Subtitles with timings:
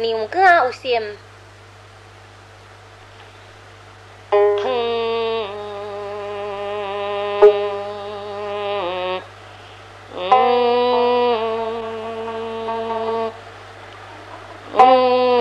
[0.00, 1.18] 님과 웃음
[14.80, 15.38] Oh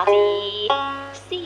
[0.00, 0.14] 大别
[1.12, 1.36] 小。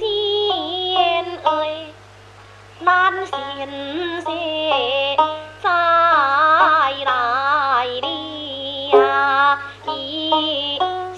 [0.00, 1.86] xiên ơi
[2.80, 3.70] nan xiên
[4.26, 5.16] dễ
[5.64, 9.58] dài lại đi à.
[9.86, 10.30] Đi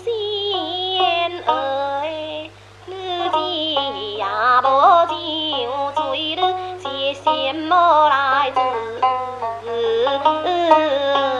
[0.04, 2.50] xiên ơi
[2.86, 3.76] nữ gì
[4.20, 9.00] à bố chịu chuối đứa xiên mô lại tử
[9.64, 10.06] ừ,
[10.44, 11.39] ừ.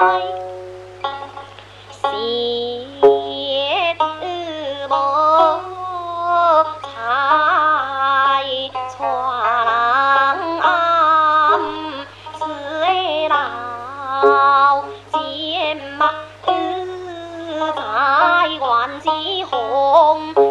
[0.00, 0.22] 嗨
[1.90, 2.12] 贤
[3.98, 3.98] 弟
[4.88, 4.94] 莫
[6.84, 6.86] 采
[8.96, 11.58] 川郎啊
[13.28, 14.84] 老
[15.98, 16.12] 马
[16.46, 16.48] 自
[17.74, 17.80] 在
[18.60, 20.47] 万里红。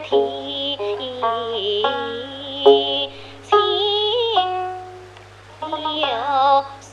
[0.00, 0.10] 天
[3.42, 3.54] 青
[6.00, 6.90] 有酸，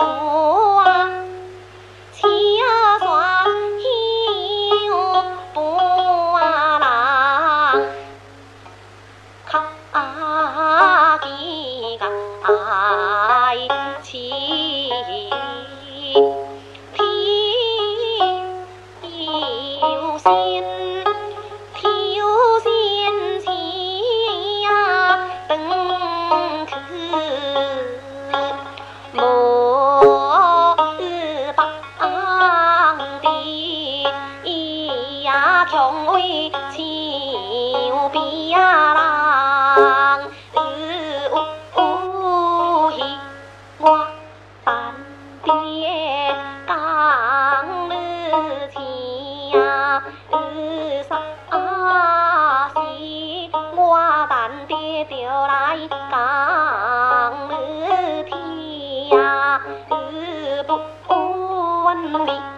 [2.13, 2.27] 气
[2.62, 3.45] 啊酸，
[3.80, 3.83] 气
[4.86, 4.92] 又
[5.53, 5.59] 不
[6.36, 6.39] 啊
[7.74, 7.81] 冷，
[14.03, 14.12] 几情。
[35.72, 38.60] 从未欺负别人
[40.51, 40.60] 是
[41.30, 41.34] 何
[41.72, 41.80] 不
[43.78, 44.06] 我
[44.66, 44.94] 伴
[45.46, 45.48] 的
[46.68, 46.70] 讲
[47.90, 47.96] 理
[48.75, 48.75] 去
[49.58, 49.60] 呀
[50.30, 50.36] 二
[51.08, 51.10] 十
[53.78, 53.80] 我
[54.28, 54.72] 伴的
[55.06, 55.16] 就
[55.48, 56.12] 来讲
[57.48, 57.54] 理
[58.30, 58.36] 去
[59.16, 59.16] 呀
[60.68, 60.70] 不
[61.86, 61.88] 问
[62.28, 62.50] 你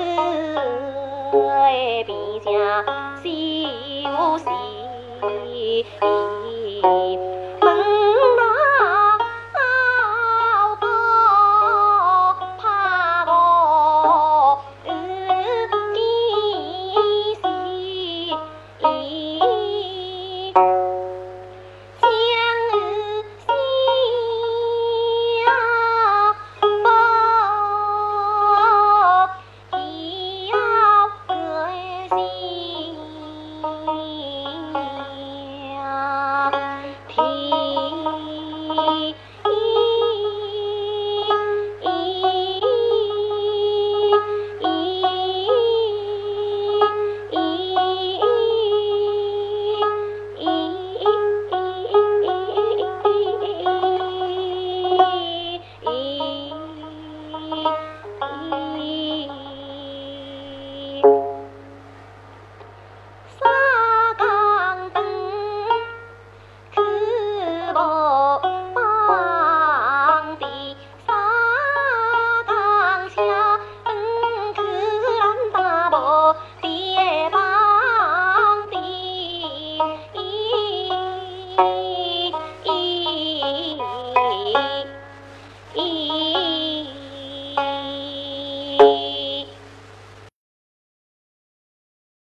[0.00, 2.10] 此为陛
[2.42, 2.50] 下
[3.22, 3.68] 心
[4.08, 4.44] 无邪。